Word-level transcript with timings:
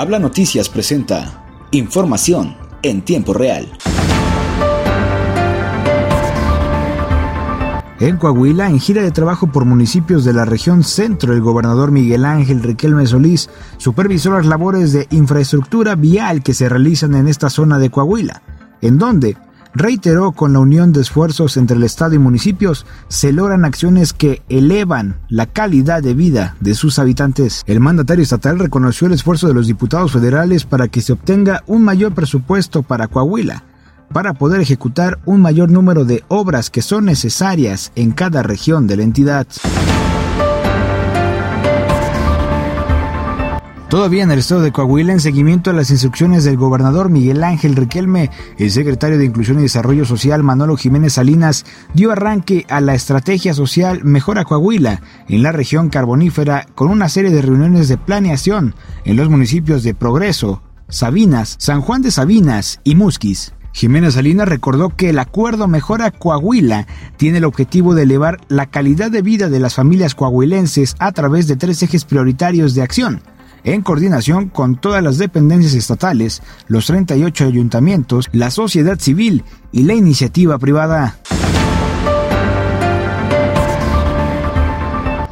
Habla 0.00 0.18
Noticias 0.18 0.70
presenta 0.70 1.44
información 1.72 2.56
en 2.80 3.02
tiempo 3.02 3.34
real. 3.34 3.70
En 8.00 8.16
Coahuila, 8.16 8.70
en 8.70 8.80
gira 8.80 9.02
de 9.02 9.10
trabajo 9.10 9.52
por 9.52 9.66
municipios 9.66 10.24
de 10.24 10.32
la 10.32 10.46
región 10.46 10.84
centro, 10.84 11.34
el 11.34 11.42
gobernador 11.42 11.90
Miguel 11.90 12.24
Ángel 12.24 12.62
Riquelme 12.62 13.06
Solís 13.06 13.50
supervisó 13.76 14.30
las 14.30 14.46
labores 14.46 14.94
de 14.94 15.06
infraestructura 15.10 15.96
vial 15.96 16.42
que 16.42 16.54
se 16.54 16.70
realizan 16.70 17.14
en 17.14 17.28
esta 17.28 17.50
zona 17.50 17.78
de 17.78 17.90
Coahuila, 17.90 18.40
en 18.80 18.96
donde 18.96 19.36
reiteró 19.74 20.32
con 20.32 20.52
la 20.52 20.58
unión 20.58 20.92
de 20.92 21.00
esfuerzos 21.00 21.56
entre 21.56 21.76
el 21.76 21.84
Estado 21.84 22.14
y 22.14 22.18
municipios 22.18 22.86
se 23.08 23.32
logran 23.32 23.64
acciones 23.64 24.12
que 24.12 24.42
elevan 24.48 25.18
la 25.28 25.46
calidad 25.46 26.02
de 26.02 26.14
vida 26.14 26.56
de 26.60 26.74
sus 26.74 26.98
habitantes. 26.98 27.62
El 27.66 27.80
mandatario 27.80 28.22
estatal 28.22 28.58
reconoció 28.58 29.06
el 29.06 29.12
esfuerzo 29.12 29.48
de 29.48 29.54
los 29.54 29.66
diputados 29.66 30.12
federales 30.12 30.64
para 30.64 30.88
que 30.88 31.00
se 31.00 31.12
obtenga 31.12 31.62
un 31.66 31.82
mayor 31.82 32.14
presupuesto 32.14 32.82
para 32.82 33.08
Coahuila, 33.08 33.64
para 34.12 34.34
poder 34.34 34.60
ejecutar 34.60 35.20
un 35.24 35.40
mayor 35.40 35.70
número 35.70 36.04
de 36.04 36.24
obras 36.28 36.70
que 36.70 36.82
son 36.82 37.04
necesarias 37.04 37.92
en 37.94 38.12
cada 38.12 38.42
región 38.42 38.86
de 38.86 38.96
la 38.96 39.02
entidad. 39.04 39.46
Todavía 43.90 44.22
en 44.22 44.30
el 44.30 44.38
estado 44.38 44.60
de 44.60 44.70
Coahuila, 44.70 45.12
en 45.12 45.18
seguimiento 45.18 45.68
a 45.68 45.72
las 45.72 45.90
instrucciones 45.90 46.44
del 46.44 46.56
gobernador 46.56 47.10
Miguel 47.10 47.42
Ángel 47.42 47.74
Riquelme, 47.74 48.30
el 48.56 48.70
secretario 48.70 49.18
de 49.18 49.24
Inclusión 49.24 49.58
y 49.58 49.62
Desarrollo 49.62 50.04
Social 50.04 50.44
Manolo 50.44 50.76
Jiménez 50.76 51.14
Salinas 51.14 51.66
dio 51.92 52.12
arranque 52.12 52.66
a 52.68 52.80
la 52.80 52.94
estrategia 52.94 53.52
social 53.52 54.04
Mejora 54.04 54.44
Coahuila 54.44 55.02
en 55.28 55.42
la 55.42 55.50
región 55.50 55.88
carbonífera 55.88 56.68
con 56.76 56.88
una 56.88 57.08
serie 57.08 57.32
de 57.32 57.42
reuniones 57.42 57.88
de 57.88 57.96
planeación 57.96 58.76
en 59.04 59.16
los 59.16 59.28
municipios 59.28 59.82
de 59.82 59.92
Progreso, 59.92 60.62
Sabinas, 60.88 61.56
San 61.58 61.80
Juan 61.80 62.00
de 62.00 62.12
Sabinas 62.12 62.78
y 62.84 62.94
Musquis. 62.94 63.54
Jiménez 63.72 64.14
Salinas 64.14 64.48
recordó 64.48 64.90
que 64.90 65.10
el 65.10 65.18
acuerdo 65.18 65.66
Mejora 65.66 66.12
Coahuila 66.12 66.86
tiene 67.16 67.38
el 67.38 67.44
objetivo 67.44 67.96
de 67.96 68.04
elevar 68.04 68.38
la 68.46 68.66
calidad 68.66 69.10
de 69.10 69.22
vida 69.22 69.48
de 69.48 69.58
las 69.58 69.74
familias 69.74 70.14
coahuilenses 70.14 70.94
a 71.00 71.10
través 71.10 71.48
de 71.48 71.56
tres 71.56 71.82
ejes 71.82 72.04
prioritarios 72.04 72.76
de 72.76 72.82
acción 72.82 73.20
en 73.64 73.82
coordinación 73.82 74.48
con 74.48 74.76
todas 74.76 75.02
las 75.02 75.18
dependencias 75.18 75.74
estatales, 75.74 76.42
los 76.68 76.86
38 76.86 77.46
ayuntamientos, 77.46 78.28
la 78.32 78.50
sociedad 78.50 78.98
civil 78.98 79.44
y 79.72 79.82
la 79.84 79.94
iniciativa 79.94 80.58
privada. 80.58 81.18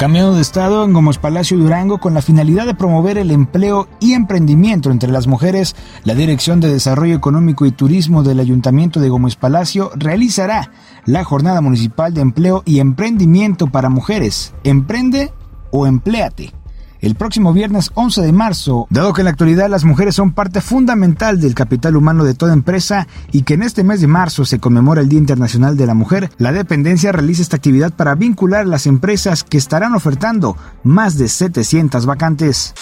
Cambiando 0.00 0.34
de 0.34 0.40
estado 0.40 0.82
en 0.82 0.94
Gómez 0.94 1.18
Palacio 1.18 1.58
Durango 1.58 1.98
con 1.98 2.14
la 2.14 2.22
finalidad 2.22 2.64
de 2.64 2.74
promover 2.74 3.18
el 3.18 3.30
empleo 3.30 3.86
y 4.00 4.14
emprendimiento 4.14 4.90
entre 4.90 5.10
las 5.10 5.26
mujeres, 5.26 5.76
la 6.04 6.14
Dirección 6.14 6.58
de 6.58 6.72
Desarrollo 6.72 7.14
Económico 7.14 7.66
y 7.66 7.70
Turismo 7.70 8.22
del 8.22 8.40
Ayuntamiento 8.40 8.98
de 8.98 9.10
Gómez 9.10 9.36
Palacio 9.36 9.90
realizará 9.94 10.72
la 11.04 11.22
Jornada 11.22 11.60
Municipal 11.60 12.14
de 12.14 12.22
Empleo 12.22 12.62
y 12.64 12.78
Emprendimiento 12.78 13.66
para 13.66 13.90
Mujeres. 13.90 14.54
Emprende 14.64 15.34
o 15.70 15.86
empléate 15.86 16.54
el 17.00 17.14
próximo 17.14 17.52
viernes 17.52 17.90
11 17.94 18.22
de 18.22 18.32
marzo, 18.32 18.86
dado 18.90 19.12
que 19.12 19.22
en 19.22 19.24
la 19.24 19.30
actualidad 19.30 19.70
las 19.70 19.84
mujeres 19.84 20.14
son 20.14 20.32
parte 20.32 20.60
fundamental 20.60 21.40
del 21.40 21.54
capital 21.54 21.96
humano 21.96 22.24
de 22.24 22.34
toda 22.34 22.52
empresa 22.52 23.06
y 23.32 23.42
que 23.42 23.54
en 23.54 23.62
este 23.62 23.84
mes 23.84 24.00
de 24.00 24.06
marzo 24.06 24.44
se 24.44 24.58
conmemora 24.58 25.00
el 25.00 25.08
Día 25.08 25.18
Internacional 25.18 25.76
de 25.76 25.86
la 25.86 25.94
Mujer, 25.94 26.30
la 26.38 26.52
dependencia 26.52 27.12
realiza 27.12 27.42
esta 27.42 27.56
actividad 27.56 27.92
para 27.92 28.14
vincular 28.14 28.66
las 28.66 28.86
empresas 28.86 29.44
que 29.44 29.58
estarán 29.58 29.94
ofertando 29.94 30.56
más 30.82 31.16
de 31.16 31.28
700 31.28 32.06
vacantes. 32.06 32.74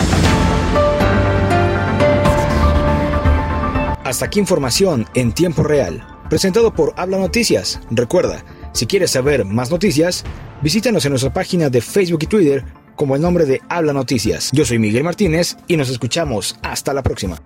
Hasta 4.04 4.24
aquí 4.24 4.40
información 4.40 5.06
en 5.14 5.32
tiempo 5.32 5.62
real, 5.62 6.02
presentado 6.30 6.72
por 6.72 6.94
Habla 6.96 7.18
Noticias. 7.18 7.78
Recuerda, 7.90 8.42
si 8.72 8.86
quieres 8.86 9.10
saber 9.10 9.44
más 9.44 9.70
noticias, 9.70 10.24
visítanos 10.62 11.04
en 11.04 11.10
nuestra 11.10 11.32
página 11.32 11.68
de 11.68 11.82
Facebook 11.82 12.20
y 12.22 12.26
Twitter 12.26 12.64
como 12.98 13.14
el 13.14 13.22
nombre 13.22 13.46
de 13.46 13.62
Habla 13.70 13.94
Noticias. 13.94 14.50
Yo 14.52 14.66
soy 14.66 14.78
Miguel 14.78 15.04
Martínez 15.04 15.56
y 15.68 15.78
nos 15.78 15.88
escuchamos 15.88 16.58
hasta 16.62 16.92
la 16.92 17.02
próxima. 17.02 17.40